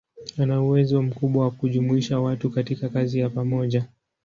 Ana 0.37 0.61
uwezo 0.61 1.01
mkubwa 1.01 1.43
wa 1.45 1.51
kujumuisha 1.51 2.19
watu 2.19 2.49
katika 2.49 2.89
kazi 2.89 3.19
ya 3.19 3.29
pamoja. 3.29 3.87